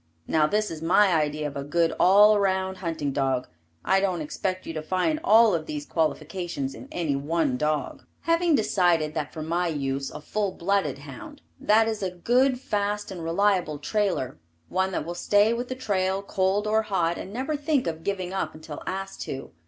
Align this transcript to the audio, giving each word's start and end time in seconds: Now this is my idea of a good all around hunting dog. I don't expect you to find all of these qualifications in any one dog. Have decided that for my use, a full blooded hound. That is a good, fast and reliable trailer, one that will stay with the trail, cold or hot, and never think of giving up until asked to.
Now 0.25 0.47
this 0.47 0.71
is 0.71 0.81
my 0.81 1.13
idea 1.13 1.45
of 1.45 1.55
a 1.55 1.63
good 1.63 1.93
all 1.99 2.35
around 2.35 2.77
hunting 2.77 3.11
dog. 3.11 3.47
I 3.85 3.99
don't 3.99 4.19
expect 4.21 4.65
you 4.65 4.73
to 4.73 4.81
find 4.81 5.19
all 5.23 5.53
of 5.53 5.67
these 5.67 5.85
qualifications 5.85 6.73
in 6.73 6.87
any 6.91 7.15
one 7.15 7.55
dog. 7.55 8.01
Have 8.21 8.39
decided 8.55 9.13
that 9.13 9.31
for 9.31 9.43
my 9.43 9.67
use, 9.67 10.09
a 10.09 10.19
full 10.19 10.53
blooded 10.53 10.97
hound. 10.97 11.43
That 11.59 11.87
is 11.87 12.01
a 12.01 12.09
good, 12.09 12.59
fast 12.59 13.11
and 13.11 13.23
reliable 13.23 13.77
trailer, 13.77 14.39
one 14.69 14.91
that 14.91 15.05
will 15.05 15.13
stay 15.13 15.53
with 15.53 15.67
the 15.67 15.75
trail, 15.75 16.23
cold 16.23 16.65
or 16.65 16.81
hot, 16.81 17.19
and 17.19 17.31
never 17.31 17.55
think 17.55 17.85
of 17.85 18.03
giving 18.03 18.33
up 18.33 18.55
until 18.55 18.81
asked 18.87 19.21
to. 19.25 19.51